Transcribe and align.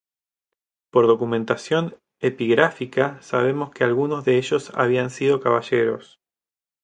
Por 0.89 1.05
documentación 1.05 1.95
epigráfica 2.21 3.21
sabemos 3.21 3.69
que 3.69 3.83
algunos 3.83 4.25
de 4.25 4.37
ellos 4.39 4.71
habían 4.73 5.11
sido 5.11 5.39
caballeros. 5.39 6.19